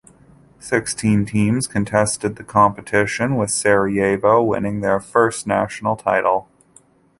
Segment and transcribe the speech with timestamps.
[0.57, 6.49] Sixteen teams contested the competition, with Sarajevo winning their first national title.